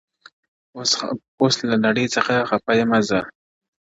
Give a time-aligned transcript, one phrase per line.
[0.79, 0.79] o
[1.41, 3.19] اوس له نړۍ څخه خپه يمه زه،